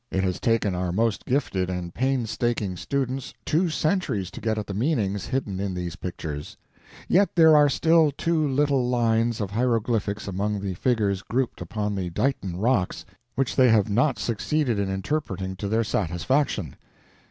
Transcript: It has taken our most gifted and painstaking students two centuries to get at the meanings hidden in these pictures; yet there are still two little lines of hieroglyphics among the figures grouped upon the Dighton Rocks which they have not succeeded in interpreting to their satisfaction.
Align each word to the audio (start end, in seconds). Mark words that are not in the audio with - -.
It 0.09 0.23
has 0.23 0.39
taken 0.39 0.73
our 0.73 0.91
most 0.91 1.25
gifted 1.27 1.69
and 1.69 1.93
painstaking 1.93 2.75
students 2.75 3.35
two 3.45 3.69
centuries 3.69 4.31
to 4.31 4.41
get 4.41 4.57
at 4.57 4.65
the 4.65 4.73
meanings 4.73 5.27
hidden 5.27 5.59
in 5.59 5.75
these 5.75 5.95
pictures; 5.95 6.57
yet 7.07 7.35
there 7.35 7.55
are 7.55 7.69
still 7.69 8.09
two 8.09 8.47
little 8.47 8.89
lines 8.89 9.39
of 9.39 9.51
hieroglyphics 9.51 10.27
among 10.27 10.59
the 10.59 10.73
figures 10.73 11.21
grouped 11.21 11.61
upon 11.61 11.93
the 11.93 12.09
Dighton 12.09 12.57
Rocks 12.57 13.05
which 13.35 13.55
they 13.55 13.69
have 13.69 13.91
not 13.91 14.17
succeeded 14.17 14.79
in 14.79 14.89
interpreting 14.89 15.55
to 15.57 15.67
their 15.67 15.83
satisfaction. 15.83 16.77